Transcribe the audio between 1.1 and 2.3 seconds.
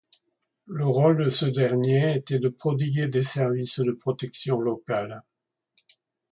de ce dernier